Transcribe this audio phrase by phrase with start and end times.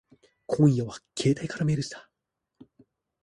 [0.47, 2.09] 今夜は携帯からメールした。